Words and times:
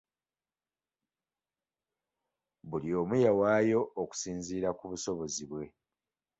Buli 2.69 2.89
omu 2.99 3.15
yawaayo 3.25 3.81
okusinziira 4.01 4.69
ku 4.77 4.85
busobozi 4.91 5.43
bwe. 5.49 5.65